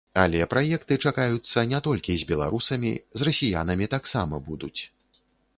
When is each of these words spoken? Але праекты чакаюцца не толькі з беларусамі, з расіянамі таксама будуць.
Але 0.21 0.39
праекты 0.53 0.97
чакаюцца 1.09 1.65
не 1.75 1.81
толькі 1.87 2.17
з 2.21 2.29
беларусамі, 2.31 2.91
з 3.21 3.29
расіянамі 3.29 3.91
таксама 3.95 4.35
будуць. 4.49 4.77